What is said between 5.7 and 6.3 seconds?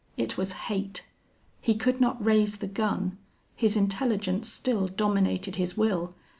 will.